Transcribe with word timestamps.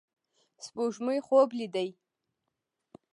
سپوږمۍ 0.63 1.19
خوب 1.27 1.49
لیدې 1.59 1.87